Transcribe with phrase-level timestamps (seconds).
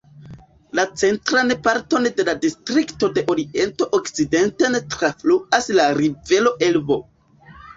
[0.77, 6.99] La centran parton de la distrikto de oriento okcidenten trafluas la rivero Elbo.